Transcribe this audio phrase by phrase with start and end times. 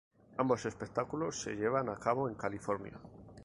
[0.37, 2.97] Ambos espectáculos se llevan a cabo en California.